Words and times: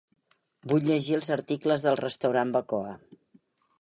Vull 0.71 0.87
llegir 0.91 1.13
els 1.17 1.29
articles 1.37 1.85
del 1.89 1.99
restaurant 2.01 2.55
Bacoa. 2.57 2.97